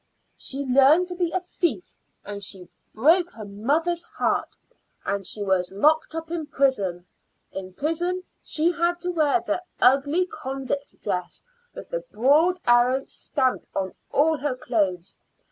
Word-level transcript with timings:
She 0.35 0.65
learned 0.65 1.07
to 1.09 1.15
be 1.15 1.31
a 1.31 1.41
thief, 1.41 1.95
and 2.25 2.43
she 2.43 2.69
broke 2.91 3.29
her 3.33 3.45
mother's 3.45 4.01
heart, 4.01 4.57
and 5.05 5.23
she 5.23 5.43
was 5.43 5.71
locked 5.71 6.15
up 6.15 6.31
in 6.31 6.47
prison. 6.47 7.05
In 7.51 7.73
prison 7.73 8.23
she 8.41 8.71
had 8.71 8.99
to 9.01 9.11
wear 9.11 9.41
the 9.45 9.61
ugly 9.79 10.25
convict 10.41 10.99
dress 11.03 11.43
with 11.75 11.91
the 11.91 12.03
broad 12.11 12.59
arrow 12.65 13.05
stamped 13.05 13.67
on 13.75 13.93
all 14.09 14.37
her 14.37 14.55
clothes. 14.55 15.19